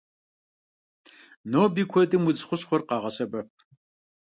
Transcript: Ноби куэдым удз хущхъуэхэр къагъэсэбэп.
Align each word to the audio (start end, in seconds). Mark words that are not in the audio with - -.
Ноби 1.51 1.83
куэдым 1.91 2.23
удз 2.29 2.41
хущхъуэхэр 2.47 2.81
къагъэсэбэп. 2.89 3.49